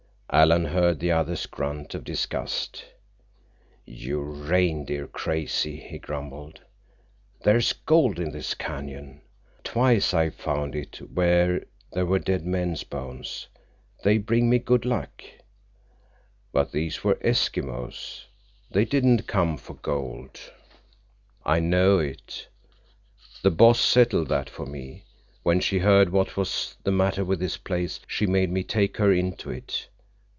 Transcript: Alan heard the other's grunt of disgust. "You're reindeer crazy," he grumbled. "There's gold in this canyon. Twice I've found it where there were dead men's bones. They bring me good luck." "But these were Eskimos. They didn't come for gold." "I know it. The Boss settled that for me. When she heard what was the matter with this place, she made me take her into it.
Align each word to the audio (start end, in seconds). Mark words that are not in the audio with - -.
Alan 0.33 0.63
heard 0.63 1.01
the 1.01 1.11
other's 1.11 1.45
grunt 1.45 1.93
of 1.93 2.05
disgust. 2.05 2.85
"You're 3.85 4.23
reindeer 4.23 5.05
crazy," 5.07 5.75
he 5.81 5.99
grumbled. 5.99 6.61
"There's 7.43 7.73
gold 7.73 8.17
in 8.17 8.31
this 8.31 8.53
canyon. 8.53 9.23
Twice 9.65 10.13
I've 10.13 10.35
found 10.35 10.73
it 10.73 10.99
where 11.13 11.65
there 11.91 12.05
were 12.05 12.17
dead 12.17 12.45
men's 12.45 12.85
bones. 12.85 13.47
They 14.05 14.19
bring 14.19 14.49
me 14.49 14.57
good 14.59 14.85
luck." 14.85 15.21
"But 16.53 16.71
these 16.71 17.03
were 17.03 17.15
Eskimos. 17.15 18.23
They 18.69 18.85
didn't 18.85 19.27
come 19.27 19.57
for 19.57 19.73
gold." 19.73 20.39
"I 21.45 21.59
know 21.59 21.99
it. 21.99 22.47
The 23.41 23.51
Boss 23.51 23.81
settled 23.81 24.29
that 24.29 24.49
for 24.49 24.65
me. 24.65 25.03
When 25.43 25.59
she 25.59 25.79
heard 25.79 26.09
what 26.09 26.37
was 26.37 26.77
the 26.85 26.89
matter 26.93 27.25
with 27.25 27.41
this 27.41 27.57
place, 27.57 27.99
she 28.07 28.25
made 28.25 28.49
me 28.49 28.63
take 28.63 28.95
her 28.95 29.11
into 29.11 29.49
it. 29.51 29.89